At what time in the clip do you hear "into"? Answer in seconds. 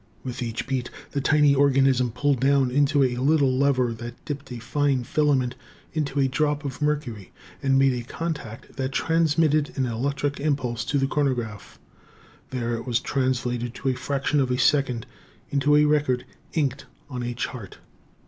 5.93-6.19, 15.51-15.75